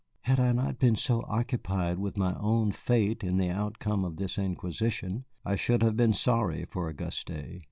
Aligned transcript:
Had 0.21 0.39
I 0.39 0.51
not 0.51 0.79
been 0.79 0.95
so 0.95 1.23
occupied 1.27 1.99
with 1.99 2.17
my 2.17 2.35
own 2.39 2.71
fate 2.71 3.23
in 3.23 3.37
the 3.37 3.49
outcome 3.51 4.03
of 4.03 4.15
this 4.17 4.39
inquisition, 4.39 5.25
I 5.45 5.55
should 5.55 5.83
have 5.83 5.95
been 5.95 6.13
sorry 6.13 6.65
for 6.65 6.89
Auguste. 6.89 7.29